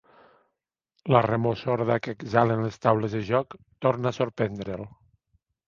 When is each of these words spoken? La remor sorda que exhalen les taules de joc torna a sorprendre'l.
La 1.15 1.21
remor 1.25 1.59
sorda 1.65 1.99
que 2.07 2.15
exhalen 2.17 2.65
les 2.69 2.81
taules 2.87 3.15
de 3.19 3.23
joc 3.29 3.57
torna 3.87 4.15
a 4.15 4.17
sorprendre'l. 4.23 4.91